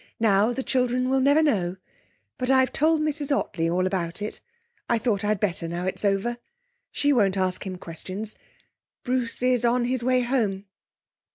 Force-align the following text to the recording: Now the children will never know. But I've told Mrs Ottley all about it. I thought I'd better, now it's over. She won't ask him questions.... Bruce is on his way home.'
Now 0.19 0.51
the 0.51 0.63
children 0.63 1.09
will 1.09 1.19
never 1.21 1.43
know. 1.43 1.75
But 2.39 2.49
I've 2.49 2.73
told 2.73 3.01
Mrs 3.01 3.31
Ottley 3.31 3.69
all 3.69 3.85
about 3.85 4.19
it. 4.19 4.41
I 4.89 4.97
thought 4.97 5.23
I'd 5.23 5.39
better, 5.39 5.67
now 5.67 5.85
it's 5.85 6.03
over. 6.03 6.39
She 6.89 7.13
won't 7.13 7.37
ask 7.37 7.67
him 7.67 7.77
questions.... 7.77 8.35
Bruce 9.03 9.43
is 9.43 9.63
on 9.63 9.85
his 9.85 10.01
way 10.01 10.21
home.' 10.23 10.65